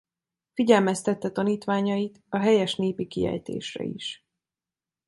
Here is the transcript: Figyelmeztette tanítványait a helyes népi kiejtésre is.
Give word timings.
Figyelmeztette 0.53 1.31
tanítványait 1.31 2.21
a 2.29 2.37
helyes 2.37 2.75
népi 2.75 3.07
kiejtésre 3.07 3.83
is. 3.83 4.25